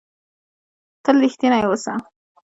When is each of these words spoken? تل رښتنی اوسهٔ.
تل 1.03 1.15
رښتنی 1.25 1.59
اوسهٔ. 1.67 1.93